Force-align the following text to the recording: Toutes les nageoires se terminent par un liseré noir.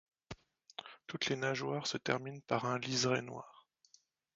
Toutes 1.05 1.27
les 1.27 1.35
nageoires 1.35 1.85
se 1.85 1.99
terminent 1.99 2.41
par 2.47 2.65
un 2.65 2.79
liseré 2.79 3.21
noir. 3.21 3.67